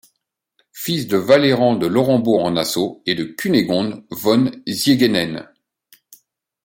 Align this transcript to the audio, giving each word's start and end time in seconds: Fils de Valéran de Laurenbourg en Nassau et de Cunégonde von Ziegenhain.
Fils 0.73 1.05
de 1.07 1.15
Valéran 1.15 1.75
de 1.75 1.85
Laurenbourg 1.85 2.43
en 2.43 2.49
Nassau 2.49 3.03
et 3.05 3.13
de 3.13 3.23
Cunégonde 3.23 4.03
von 4.09 4.49
Ziegenhain. 4.67 5.47